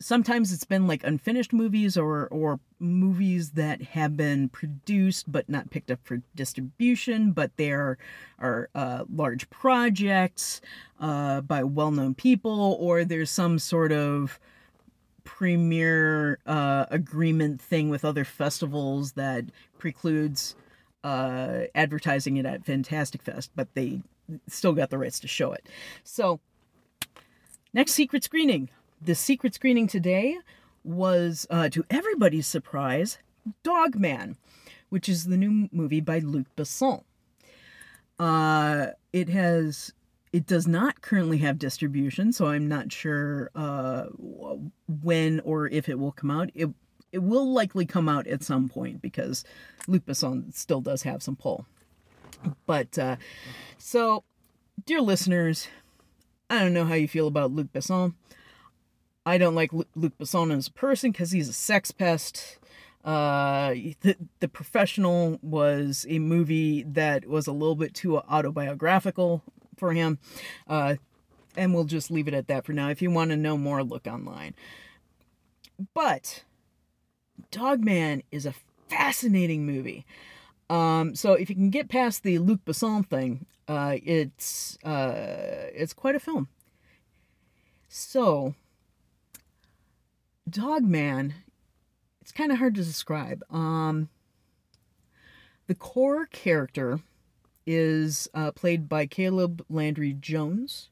sometimes 0.00 0.52
it's 0.52 0.64
been 0.64 0.86
like 0.86 1.02
unfinished 1.04 1.52
movies 1.52 1.96
or 1.96 2.28
or 2.28 2.60
movies 2.78 3.52
that 3.52 3.82
have 3.82 4.16
been 4.16 4.48
produced 4.48 5.30
but 5.30 5.48
not 5.48 5.70
picked 5.70 5.90
up 5.90 5.98
for 6.04 6.22
distribution 6.34 7.32
but 7.32 7.50
there 7.56 7.98
are 8.38 8.68
uh, 8.74 9.04
large 9.12 9.50
projects 9.50 10.60
uh, 11.00 11.40
by 11.40 11.64
well-known 11.64 12.14
people 12.14 12.76
or 12.80 13.04
there's 13.04 13.30
some 13.30 13.58
sort 13.58 13.90
of 13.90 14.38
premiere 15.24 16.38
uh, 16.46 16.86
agreement 16.90 17.60
thing 17.60 17.90
with 17.90 18.04
other 18.04 18.24
festivals 18.24 19.12
that 19.12 19.44
precludes 19.78 20.54
uh, 21.04 21.62
advertising 21.74 22.36
it 22.36 22.46
at 22.46 22.64
fantastic 22.64 23.22
fest 23.22 23.50
but 23.56 23.74
they 23.74 24.00
still 24.46 24.72
got 24.72 24.90
the 24.90 24.98
rights 24.98 25.20
to 25.20 25.28
show 25.28 25.52
it. 25.52 25.66
So 26.04 26.40
next 27.72 27.92
secret 27.92 28.24
screening 28.24 28.68
the 29.00 29.14
secret 29.14 29.54
screening 29.54 29.86
today 29.86 30.38
was, 30.84 31.46
uh, 31.50 31.68
to 31.70 31.84
everybody's 31.90 32.46
surprise, 32.46 33.18
Dogman, 33.62 34.36
which 34.88 35.08
is 35.08 35.24
the 35.24 35.36
new 35.36 35.68
movie 35.72 36.00
by 36.00 36.18
Luc 36.18 36.46
Besson. 36.56 37.02
Uh, 38.18 38.88
it 39.12 39.28
has 39.28 39.92
it 40.32 40.46
does 40.46 40.66
not 40.66 41.00
currently 41.00 41.38
have 41.38 41.58
distribution, 41.58 42.32
so 42.32 42.46
I'm 42.46 42.68
not 42.68 42.92
sure 42.92 43.50
uh, 43.54 44.06
when 45.02 45.40
or 45.40 45.68
if 45.68 45.88
it 45.88 45.98
will 45.98 46.12
come 46.12 46.30
out. 46.30 46.50
It 46.54 46.68
it 47.12 47.20
will 47.20 47.50
likely 47.50 47.86
come 47.86 48.08
out 48.08 48.26
at 48.26 48.42
some 48.42 48.68
point 48.68 49.00
because 49.00 49.44
Luc 49.86 50.04
Besson 50.04 50.54
still 50.54 50.82
does 50.82 51.02
have 51.02 51.22
some 51.22 51.36
pull. 51.36 51.64
But 52.66 52.98
uh, 52.98 53.16
so, 53.78 54.24
dear 54.84 55.00
listeners, 55.00 55.68
I 56.50 56.58
don't 56.58 56.74
know 56.74 56.84
how 56.84 56.94
you 56.94 57.08
feel 57.08 57.26
about 57.26 57.52
Luc 57.52 57.72
Besson. 57.72 58.14
I 59.28 59.36
don't 59.36 59.54
like 59.54 59.72
Luc 59.72 60.16
Besson 60.18 60.56
as 60.56 60.68
a 60.68 60.72
person 60.72 61.12
because 61.12 61.32
he's 61.32 61.50
a 61.50 61.52
sex 61.52 61.90
pest. 61.90 62.58
Uh, 63.04 63.74
the, 64.00 64.16
the 64.40 64.48
Professional 64.48 65.38
was 65.42 66.06
a 66.08 66.18
movie 66.18 66.82
that 66.84 67.26
was 67.26 67.46
a 67.46 67.52
little 67.52 67.74
bit 67.74 67.92
too 67.92 68.16
autobiographical 68.16 69.42
for 69.76 69.92
him. 69.92 70.18
Uh, 70.66 70.94
and 71.58 71.74
we'll 71.74 71.84
just 71.84 72.10
leave 72.10 72.26
it 72.26 72.32
at 72.32 72.48
that 72.48 72.64
for 72.64 72.72
now. 72.72 72.88
If 72.88 73.02
you 73.02 73.10
want 73.10 73.30
to 73.30 73.36
know 73.36 73.58
more, 73.58 73.84
look 73.84 74.06
online. 74.06 74.54
But 75.92 76.44
Dogman 77.50 78.22
is 78.32 78.46
a 78.46 78.54
fascinating 78.88 79.66
movie. 79.66 80.06
Um, 80.70 81.14
so 81.14 81.34
if 81.34 81.50
you 81.50 81.54
can 81.54 81.68
get 81.68 81.90
past 81.90 82.22
the 82.22 82.38
Luc 82.38 82.64
Besson 82.64 83.06
thing, 83.06 83.44
uh, 83.68 83.96
it's 84.02 84.78
uh, 84.84 85.68
it's 85.74 85.92
quite 85.92 86.14
a 86.14 86.20
film. 86.20 86.48
So 87.90 88.54
Dog 90.48 90.84
Man, 90.84 91.34
it's 92.20 92.32
kind 92.32 92.52
of 92.52 92.58
hard 92.58 92.74
to 92.76 92.84
describe. 92.84 93.42
Um, 93.50 94.08
the 95.66 95.74
core 95.74 96.26
character 96.26 97.00
is 97.66 98.28
uh, 98.32 98.52
played 98.52 98.88
by 98.88 99.06
Caleb 99.06 99.64
Landry 99.68 100.14
Jones, 100.14 100.88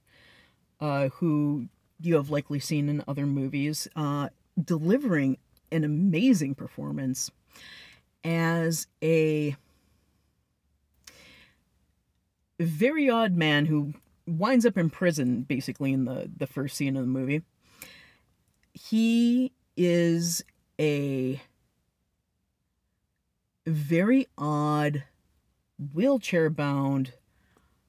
uh, 0.81 1.09
who 1.09 1.69
you 2.01 2.17
have 2.17 2.29
likely 2.29 2.59
seen 2.59 2.89
in 2.89 3.03
other 3.09 3.27
movies, 3.27 3.89
uh, 3.97 4.29
delivering 4.63 5.39
an 5.73 5.85
amazing 5.85 6.55
performance 6.55 7.31
as 8.25 8.87
a 9.03 9.57
very 12.59 13.09
odd 13.09 13.35
man 13.35 13.67
who 13.67 13.95
winds 14.27 14.67
up 14.67 14.77
in 14.77 14.91
prison 14.91 15.43
basically 15.43 15.93
in 15.93 16.05
the 16.05 16.29
the 16.37 16.47
first 16.47 16.77
scene 16.77 16.97
of 16.97 17.03
the 17.03 17.09
movie 17.09 17.43
he 18.79 19.53
is 19.77 20.45
a 20.81 21.41
very 23.67 24.27
odd 24.37 25.05
wheelchair 25.95 26.51
bound 26.51 27.13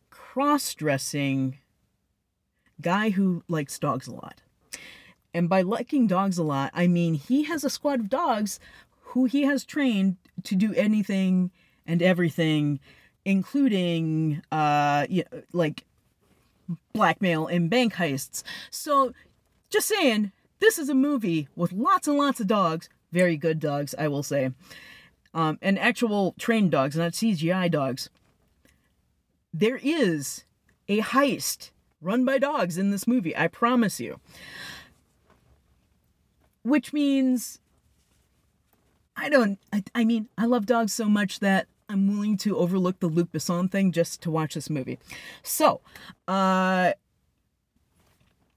cross-dressing 0.10 1.58
guy 2.82 3.10
who 3.12 3.44
likes 3.48 3.78
dogs 3.80 4.08
a 4.08 4.14
lot 4.14 4.42
and 5.34 5.50
by 5.50 5.62
liking 5.62 6.08
dogs 6.08 6.38
a 6.38 6.44
lot 6.44 6.72
i 6.74 6.88
mean 6.88 7.14
he 7.14 7.44
has 7.44 7.64
a 7.64 7.70
squad 7.70 8.00
of 8.00 8.10
dogs 8.10 8.60
who 9.02 9.26
he 9.26 9.44
has 9.44 9.64
trained 9.64 10.16
to 10.44 10.56
do 10.56 10.74
anything 10.74 11.52
and 11.86 12.02
everything 12.02 12.80
including 13.26 14.42
uh 14.52 15.06
yeah, 15.10 15.24
like 15.54 15.84
blackmail 16.94 17.48
and 17.48 17.70
bank 17.70 17.94
heists. 17.96 18.44
So 18.72 19.14
just 19.70 19.88
saying, 19.88 20.32
this 20.60 20.78
is 20.78 20.90
a 20.90 20.96
movie 20.96 21.48
with 21.56 21.72
lots 21.72 22.08
and 22.08 22.18
lots 22.18 22.40
of 22.40 22.48
dogs, 22.48 22.90
very 23.12 23.38
good 23.38 23.60
dogs, 23.60 23.94
I 23.98 24.08
will 24.08 24.24
say. 24.24 24.52
Um, 25.34 25.60
and 25.62 25.78
actual 25.78 26.34
trained 26.40 26.72
dogs, 26.72 26.96
not 26.96 27.14
CGI 27.14 27.70
dogs. 27.70 28.10
There 29.54 29.80
is 29.82 30.46
a 30.88 31.02
heist 31.02 31.72
run 32.02 32.26
by 32.26 32.38
dogs 32.38 32.78
in 32.78 32.92
this 32.92 33.08
movie, 33.08 33.36
I 33.36 33.48
promise 33.48 34.00
you. 34.00 34.20
Which 36.64 36.92
means 36.92 37.60
I 39.16 39.30
don't 39.30 39.60
I, 39.72 39.84
I 39.96 40.06
mean, 40.06 40.28
I 40.38 40.46
love 40.46 40.66
dogs 40.66 40.94
so 40.94 41.06
much 41.06 41.40
that 41.40 41.68
I'm 41.90 42.08
willing 42.08 42.38
to 42.38 42.58
overlook 42.58 43.00
the 43.00 43.08
Luc 43.08 43.32
Besson 43.32 43.72
thing 43.72 43.92
just 43.92 44.22
to 44.24 44.32
watch 44.32 44.56
this 44.56 44.70
movie. 44.70 45.00
So, 45.44 45.82
uh, 46.28 46.92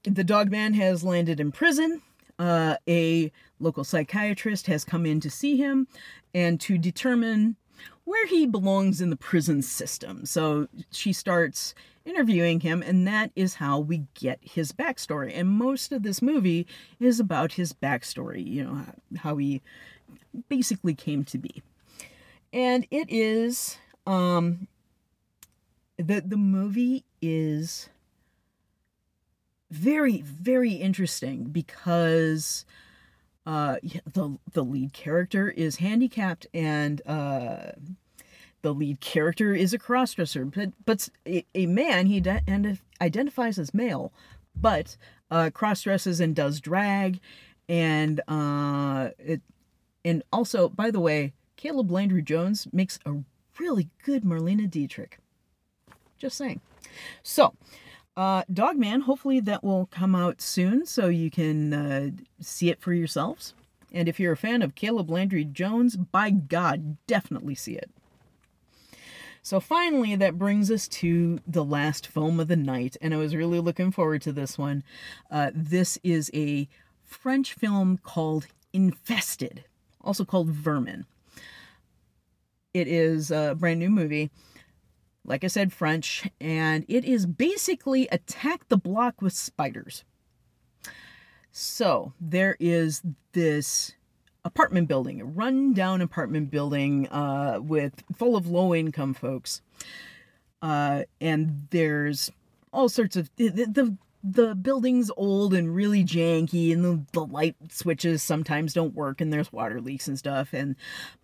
the 0.03 0.23
dog 0.23 0.49
man 0.51 0.73
has 0.73 1.03
landed 1.03 1.39
in 1.39 1.51
prison. 1.51 2.01
Uh, 2.39 2.75
a 2.87 3.31
local 3.59 3.83
psychiatrist 3.83 4.67
has 4.67 4.83
come 4.83 5.05
in 5.05 5.19
to 5.19 5.29
see 5.29 5.57
him 5.57 5.87
and 6.33 6.59
to 6.61 6.77
determine 6.77 7.55
where 8.03 8.25
he 8.25 8.47
belongs 8.47 8.99
in 8.99 9.09
the 9.09 9.15
prison 9.15 9.61
system. 9.61 10.25
So 10.25 10.67
she 10.91 11.13
starts 11.13 11.75
interviewing 12.03 12.61
him, 12.61 12.81
and 12.81 13.07
that 13.07 13.31
is 13.35 13.55
how 13.55 13.79
we 13.79 14.05
get 14.15 14.39
his 14.41 14.71
backstory. 14.71 15.31
And 15.35 15.49
most 15.49 15.91
of 15.91 16.01
this 16.01 16.21
movie 16.21 16.65
is 16.99 17.19
about 17.19 17.53
his 17.53 17.73
backstory, 17.73 18.45
you 18.45 18.63
know, 18.63 18.85
how 19.17 19.37
he 19.37 19.61
basically 20.49 20.95
came 20.95 21.23
to 21.25 21.37
be 21.37 21.61
and 22.53 22.85
it 22.91 23.07
is 23.09 23.77
um 24.05 24.67
the 25.97 26.21
the 26.21 26.37
movie 26.37 27.03
is 27.21 27.89
very 29.71 30.21
very 30.21 30.73
interesting 30.73 31.45
because 31.45 32.65
uh 33.45 33.77
the 34.13 34.37
the 34.53 34.63
lead 34.63 34.93
character 34.93 35.49
is 35.49 35.77
handicapped 35.77 36.45
and 36.53 37.01
uh 37.07 37.71
the 38.61 38.73
lead 38.73 38.99
character 38.99 39.55
is 39.55 39.73
a 39.73 39.79
crossdresser 39.79 40.53
but 40.53 40.69
but 40.85 41.09
a, 41.55 41.65
man 41.65 42.05
he 42.05 42.19
de- 42.19 42.77
identifies 43.01 43.57
as 43.57 43.73
male 43.73 44.11
but 44.55 44.97
uh 45.31 45.49
crossdresses 45.53 46.19
and 46.19 46.35
does 46.35 46.59
drag 46.59 47.19
and 47.67 48.21
uh 48.27 49.09
it 49.17 49.41
and 50.05 50.21
also 50.31 50.69
by 50.69 50.91
the 50.91 50.99
way 50.99 51.33
Caleb 51.61 51.91
Landry 51.91 52.23
Jones 52.23 52.67
makes 52.73 52.97
a 53.05 53.17
really 53.59 53.87
good 54.03 54.23
Marlene 54.23 54.67
Dietrich. 54.67 55.19
Just 56.17 56.35
saying. 56.35 56.59
So, 57.21 57.53
uh, 58.21 58.43
Dogman, 58.53 59.01
hopefully 59.01 59.39
that 59.39 59.63
will 59.63 59.87
come 59.87 60.13
out 60.13 60.41
soon 60.41 60.85
so 60.85 61.07
you 61.07 61.31
can 61.31 61.73
uh, 61.73 62.11
see 62.39 62.69
it 62.69 62.79
for 62.79 62.93
yourselves. 62.93 63.55
And 63.91 64.07
if 64.07 64.19
you're 64.19 64.33
a 64.33 64.37
fan 64.37 64.61
of 64.61 64.75
Caleb 64.75 65.09
Landry 65.09 65.43
Jones, 65.43 65.97
by 65.97 66.29
God, 66.29 66.97
definitely 67.07 67.55
see 67.55 67.73
it. 67.73 67.89
So 69.41 69.59
finally, 69.59 70.15
that 70.15 70.37
brings 70.37 70.69
us 70.69 70.87
to 70.89 71.39
the 71.47 71.63
last 71.63 72.05
film 72.05 72.39
of 72.39 72.47
the 72.47 72.55
night, 72.55 72.95
and 73.01 73.11
I 73.11 73.17
was 73.17 73.35
really 73.35 73.59
looking 73.59 73.91
forward 73.91 74.21
to 74.21 74.31
this 74.31 74.55
one. 74.55 74.83
Uh, 75.31 75.49
this 75.55 75.97
is 76.03 76.29
a 76.31 76.67
French 77.03 77.55
film 77.55 77.97
called 78.03 78.45
Infested, 78.71 79.63
also 79.99 80.25
called 80.25 80.49
Vermin. 80.49 81.07
It 82.71 82.87
is 82.87 83.31
a 83.31 83.55
brand 83.57 83.79
new 83.79 83.89
movie. 83.89 84.29
Like 85.23 85.43
I 85.43 85.47
said, 85.47 85.71
French, 85.71 86.27
and 86.39 86.83
it 86.87 87.05
is 87.05 87.25
basically 87.25 88.07
attack 88.11 88.67
the 88.69 88.77
block 88.77 89.21
with 89.21 89.33
spiders. 89.33 90.03
So 91.51 92.13
there 92.19 92.57
is 92.59 93.03
this 93.33 93.93
apartment 94.43 94.87
building, 94.87 95.21
a 95.21 95.25
run-down 95.25 96.01
apartment 96.01 96.49
building 96.49 97.07
uh, 97.09 97.59
with 97.61 98.03
full 98.15 98.35
of 98.35 98.47
low-income 98.47 99.13
folks, 99.13 99.61
uh, 100.61 101.03
and 101.19 101.67
there's 101.69 102.31
all 102.73 102.89
sorts 102.89 103.15
of 103.15 103.29
the, 103.35 103.49
the 103.49 103.97
the 104.23 104.53
building's 104.53 105.09
old 105.17 105.53
and 105.53 105.73
really 105.73 106.03
janky 106.03 106.71
and 106.71 106.85
the, 106.85 107.03
the 107.11 107.25
light 107.25 107.55
switches 107.71 108.21
sometimes 108.21 108.73
don't 108.73 108.93
work 108.93 109.19
and 109.19 109.33
there's 109.33 109.51
water 109.51 109.81
leaks 109.81 110.07
and 110.07 110.17
stuff 110.17 110.53
and 110.53 110.75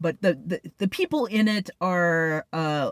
but 0.02 0.20
the 0.22 0.34
the, 0.34 0.60
the 0.80 0.88
people 0.88 1.28
in 1.28 1.48
it 1.48 1.70
are 1.80 2.46
uh 2.54 2.92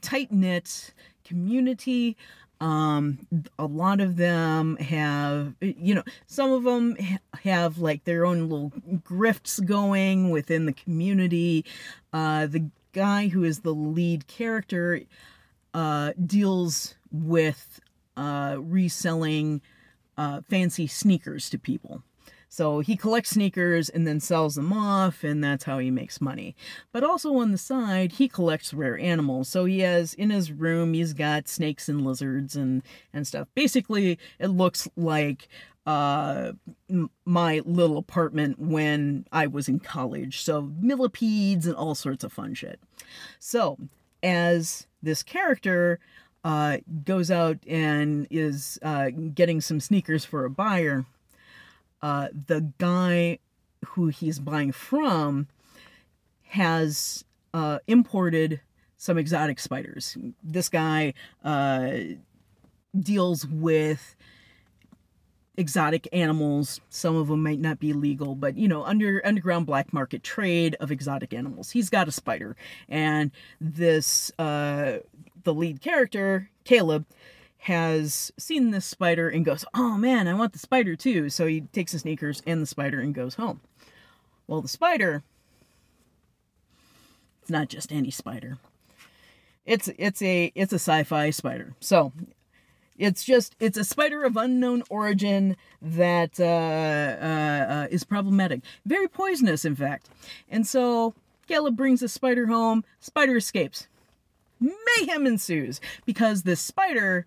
tight 0.00 0.32
knit 0.32 0.92
community 1.24 2.16
um 2.60 3.18
a 3.58 3.66
lot 3.66 4.00
of 4.00 4.16
them 4.16 4.76
have 4.76 5.54
you 5.60 5.94
know 5.94 6.02
some 6.26 6.52
of 6.52 6.64
them 6.64 6.96
have 7.42 7.78
like 7.78 8.04
their 8.04 8.24
own 8.24 8.48
little 8.48 8.72
grifts 9.04 9.64
going 9.64 10.30
within 10.30 10.66
the 10.66 10.72
community 10.72 11.64
uh 12.12 12.46
the 12.46 12.68
guy 12.92 13.28
who 13.28 13.44
is 13.44 13.60
the 13.60 13.74
lead 13.74 14.26
character 14.26 15.00
uh 15.74 16.12
deals 16.26 16.94
with 17.10 17.80
uh, 18.16 18.56
reselling 18.58 19.60
uh, 20.16 20.40
fancy 20.48 20.86
sneakers 20.86 21.48
to 21.50 21.58
people. 21.58 22.02
So 22.52 22.80
he 22.80 22.96
collects 22.96 23.30
sneakers 23.30 23.88
and 23.88 24.06
then 24.06 24.20
sells 24.20 24.56
them 24.56 24.74
off, 24.74 25.24
and 25.24 25.42
that's 25.42 25.64
how 25.64 25.78
he 25.78 25.90
makes 25.90 26.20
money. 26.20 26.54
But 26.92 27.02
also 27.02 27.34
on 27.36 27.50
the 27.50 27.56
side, 27.56 28.12
he 28.12 28.28
collects 28.28 28.74
rare 28.74 28.98
animals. 28.98 29.48
So 29.48 29.64
he 29.64 29.80
has 29.80 30.12
in 30.12 30.28
his 30.28 30.52
room, 30.52 30.92
he's 30.92 31.14
got 31.14 31.48
snakes 31.48 31.88
and 31.88 32.04
lizards 32.04 32.54
and 32.54 32.82
and 33.10 33.26
stuff. 33.26 33.48
Basically, 33.54 34.18
it 34.38 34.48
looks 34.48 34.86
like 34.98 35.48
uh 35.86 36.52
my 37.24 37.62
little 37.64 37.96
apartment 37.96 38.58
when 38.58 39.24
I 39.32 39.46
was 39.46 39.66
in 39.66 39.80
college. 39.80 40.42
So 40.42 40.70
millipedes 40.78 41.66
and 41.66 41.74
all 41.74 41.94
sorts 41.94 42.22
of 42.22 42.34
fun 42.34 42.52
shit. 42.52 42.78
So 43.38 43.78
as 44.22 44.86
this 45.02 45.22
character 45.22 46.00
uh, 46.44 46.78
goes 47.04 47.30
out 47.30 47.56
and 47.66 48.26
is 48.30 48.78
uh, 48.82 49.08
getting 49.08 49.62
some 49.62 49.80
sneakers 49.80 50.26
for 50.26 50.44
a 50.44 50.50
buyer, 50.50 51.06
uh, 52.02 52.28
the 52.46 52.72
guy 52.78 53.38
who 53.86 54.08
he's 54.08 54.38
buying 54.38 54.72
from 54.72 55.48
has 56.48 57.24
uh, 57.54 57.78
imported 57.86 58.60
some 58.96 59.18
exotic 59.18 59.58
spiders. 59.58 60.16
This 60.42 60.68
guy 60.68 61.14
uh, 61.44 61.92
deals 62.98 63.46
with 63.46 64.14
exotic 65.56 66.08
animals. 66.12 66.80
Some 66.88 67.16
of 67.16 67.28
them 67.28 67.42
might 67.42 67.60
not 67.60 67.78
be 67.78 67.92
legal, 67.92 68.34
but 68.34 68.56
you 68.56 68.68
know, 68.68 68.84
under 68.84 69.20
underground 69.24 69.66
black 69.66 69.92
market 69.92 70.22
trade 70.22 70.76
of 70.80 70.90
exotic 70.90 71.32
animals. 71.34 71.70
He's 71.70 71.90
got 71.90 72.08
a 72.08 72.12
spider, 72.12 72.56
and 72.88 73.30
this 73.60 74.32
uh, 74.38 74.98
the 75.44 75.54
lead 75.54 75.80
character, 75.80 76.50
Caleb, 76.64 77.06
has 77.66 78.32
seen 78.38 78.72
this 78.72 78.84
spider 78.84 79.28
and 79.28 79.44
goes, 79.44 79.64
Oh 79.74 79.96
man, 79.96 80.26
I 80.26 80.34
want 80.34 80.52
the 80.52 80.58
spider 80.58 80.96
too. 80.96 81.30
So 81.30 81.46
he 81.46 81.62
takes 81.72 81.92
the 81.92 81.98
sneakers 82.00 82.42
and 82.46 82.60
the 82.60 82.66
spider 82.66 83.00
and 83.00 83.14
goes 83.14 83.36
home. 83.36 83.60
Well, 84.48 84.62
the 84.62 84.68
spider, 84.68 85.22
it's 87.40 87.50
not 87.50 87.68
just 87.68 87.92
any 87.92 88.10
spider. 88.10 88.58
It's 89.64 89.88
it's 89.96 90.20
a 90.22 90.50
it's 90.54 90.72
a 90.72 90.76
sci-fi 90.76 91.30
spider. 91.30 91.74
So 91.78 92.12
It's 92.98 93.24
just 93.24 93.54
it's 93.60 93.78
a 93.78 93.84
spider 93.84 94.24
of 94.24 94.36
unknown 94.36 94.82
origin 94.90 95.56
that 95.80 96.38
uh, 96.40 96.44
uh, 97.24 97.72
uh, 97.74 97.86
is 97.90 98.04
problematic, 98.04 98.60
very 98.84 99.08
poisonous, 99.08 99.64
in 99.64 99.76
fact. 99.76 100.08
And 100.50 100.66
so 100.66 101.14
Caleb 101.48 101.76
brings 101.76 102.00
the 102.00 102.08
spider 102.08 102.46
home. 102.46 102.84
Spider 103.00 103.36
escapes. 103.36 103.86
Mayhem 104.60 105.26
ensues 105.26 105.80
because 106.06 106.42
this 106.42 106.60
spider 106.60 107.26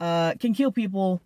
uh, 0.00 0.34
can 0.34 0.54
kill 0.54 0.72
people 0.72 1.20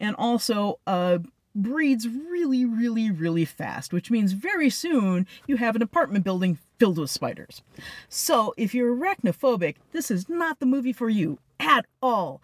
and 0.00 0.14
also 0.16 0.78
uh, 0.86 1.18
breeds 1.54 2.08
really, 2.08 2.64
really, 2.64 3.10
really 3.10 3.44
fast, 3.44 3.92
which 3.92 4.10
means 4.10 4.32
very 4.32 4.70
soon 4.70 5.26
you 5.46 5.56
have 5.56 5.76
an 5.76 5.82
apartment 5.82 6.24
building 6.24 6.58
filled 6.78 6.98
with 6.98 7.10
spiders. 7.10 7.62
So 8.08 8.54
if 8.56 8.74
you're 8.74 8.94
arachnophobic, 8.94 9.76
this 9.92 10.10
is 10.10 10.28
not 10.28 10.60
the 10.60 10.66
movie 10.66 10.92
for 10.92 11.08
you 11.08 11.38
at 11.58 11.86
all. 12.00 12.40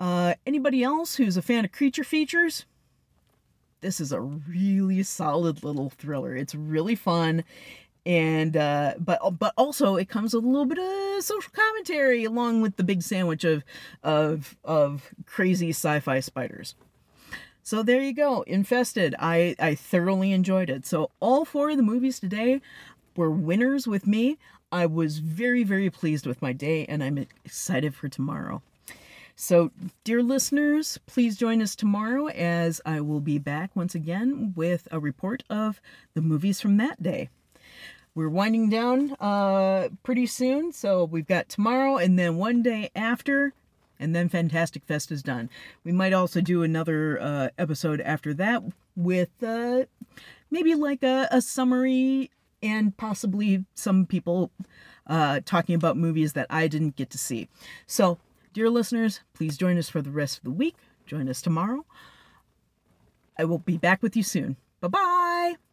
Uh, 0.00 0.34
anybody 0.46 0.82
else 0.82 1.16
who's 1.16 1.36
a 1.36 1.42
fan 1.42 1.64
of 1.64 1.72
creature 1.72 2.04
features? 2.04 2.66
This 3.80 4.00
is 4.00 4.12
a 4.12 4.20
really 4.20 5.02
solid 5.02 5.62
little 5.62 5.90
thriller. 5.90 6.34
It's 6.34 6.54
really 6.54 6.94
fun 6.94 7.44
and 8.06 8.56
uh, 8.56 8.94
but 8.98 9.38
but 9.38 9.54
also 9.56 9.96
it 9.96 10.08
comes 10.08 10.34
with 10.34 10.44
a 10.44 10.46
little 10.46 10.66
bit 10.66 10.78
of 10.78 11.22
social 11.22 11.50
commentary 11.52 12.24
along 12.24 12.60
with 12.60 12.76
the 12.76 12.84
big 12.84 13.02
sandwich 13.02 13.44
of 13.44 13.64
of 14.02 14.56
of 14.64 15.14
crazy 15.26 15.70
sci-fi 15.70 16.20
spiders. 16.20 16.74
So 17.62 17.82
there 17.82 18.02
you 18.02 18.12
go, 18.12 18.42
Infested. 18.42 19.14
I 19.18 19.56
I 19.58 19.74
thoroughly 19.74 20.32
enjoyed 20.32 20.68
it. 20.68 20.86
So 20.86 21.10
all 21.20 21.44
four 21.44 21.70
of 21.70 21.76
the 21.76 21.82
movies 21.82 22.20
today 22.20 22.60
were 23.16 23.30
winners 23.30 23.86
with 23.86 24.06
me. 24.06 24.38
I 24.70 24.86
was 24.86 25.18
very 25.18 25.64
very 25.64 25.88
pleased 25.88 26.26
with 26.26 26.42
my 26.42 26.52
day, 26.52 26.84
and 26.86 27.02
I'm 27.02 27.18
excited 27.18 27.94
for 27.94 28.08
tomorrow. 28.08 28.62
So, 29.36 29.72
dear 30.04 30.22
listeners, 30.22 30.96
please 31.06 31.36
join 31.36 31.60
us 31.60 31.74
tomorrow 31.74 32.28
as 32.28 32.80
I 32.86 33.00
will 33.00 33.20
be 33.20 33.38
back 33.38 33.74
once 33.74 33.92
again 33.92 34.52
with 34.54 34.86
a 34.92 35.00
report 35.00 35.42
of 35.50 35.80
the 36.14 36.22
movies 36.22 36.60
from 36.60 36.76
that 36.76 37.02
day 37.02 37.30
we're 38.14 38.28
winding 38.28 38.70
down 38.70 39.12
uh, 39.20 39.88
pretty 40.02 40.26
soon. 40.26 40.72
So 40.72 41.04
we've 41.04 41.26
got 41.26 41.48
tomorrow 41.48 41.96
and 41.96 42.18
then 42.18 42.36
one 42.36 42.62
day 42.62 42.90
after, 42.94 43.52
and 43.98 44.14
then 44.14 44.28
Fantastic 44.28 44.84
Fest 44.84 45.10
is 45.10 45.22
done. 45.22 45.50
We 45.84 45.92
might 45.92 46.12
also 46.12 46.40
do 46.40 46.62
another 46.62 47.20
uh, 47.20 47.48
episode 47.58 48.00
after 48.00 48.34
that 48.34 48.62
with 48.96 49.30
uh, 49.42 49.84
maybe 50.50 50.74
like 50.74 51.02
a, 51.02 51.28
a 51.30 51.40
summary 51.40 52.30
and 52.62 52.96
possibly 52.96 53.64
some 53.74 54.06
people 54.06 54.50
uh, 55.06 55.40
talking 55.44 55.74
about 55.74 55.96
movies 55.96 56.32
that 56.32 56.46
I 56.48 56.66
didn't 56.66 56.96
get 56.96 57.10
to 57.10 57.18
see. 57.18 57.48
So, 57.86 58.18
dear 58.52 58.70
listeners, 58.70 59.20
please 59.34 59.56
join 59.58 59.76
us 59.76 59.88
for 59.88 60.00
the 60.00 60.10
rest 60.10 60.38
of 60.38 60.44
the 60.44 60.50
week. 60.50 60.76
Join 61.06 61.28
us 61.28 61.42
tomorrow. 61.42 61.84
I 63.38 63.44
will 63.44 63.58
be 63.58 63.76
back 63.76 64.02
with 64.02 64.16
you 64.16 64.22
soon. 64.22 64.56
Bye 64.80 64.88
bye. 64.88 65.63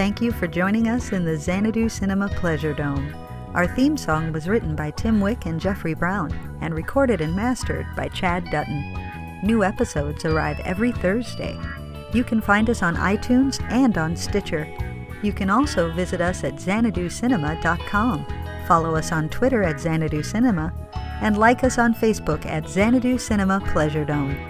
Thank 0.00 0.22
you 0.22 0.32
for 0.32 0.46
joining 0.46 0.88
us 0.88 1.12
in 1.12 1.26
the 1.26 1.36
Xanadu 1.36 1.90
Cinema 1.90 2.30
Pleasure 2.30 2.72
Dome. 2.72 3.14
Our 3.52 3.66
theme 3.66 3.98
song 3.98 4.32
was 4.32 4.48
written 4.48 4.74
by 4.74 4.92
Tim 4.92 5.20
Wick 5.20 5.44
and 5.44 5.60
Jeffrey 5.60 5.92
Brown 5.92 6.32
and 6.62 6.74
recorded 6.74 7.20
and 7.20 7.36
mastered 7.36 7.86
by 7.94 8.08
Chad 8.08 8.50
Dutton. 8.50 8.94
New 9.42 9.62
episodes 9.62 10.24
arrive 10.24 10.58
every 10.60 10.90
Thursday. 10.90 11.60
You 12.14 12.24
can 12.24 12.40
find 12.40 12.70
us 12.70 12.82
on 12.82 12.96
iTunes 12.96 13.60
and 13.70 13.98
on 13.98 14.16
Stitcher. 14.16 14.66
You 15.22 15.34
can 15.34 15.50
also 15.50 15.92
visit 15.92 16.22
us 16.22 16.44
at 16.44 16.54
xanaducinema.com, 16.54 18.26
follow 18.66 18.96
us 18.96 19.12
on 19.12 19.28
Twitter 19.28 19.62
at 19.62 19.80
Xanadu 19.80 20.22
Cinema, 20.22 20.72
and 21.20 21.36
like 21.36 21.62
us 21.62 21.76
on 21.76 21.92
Facebook 21.92 22.46
at 22.46 22.66
Xanadu 22.66 23.18
Cinema 23.18 23.60
Pleasure 23.70 24.06
Dome. 24.06 24.49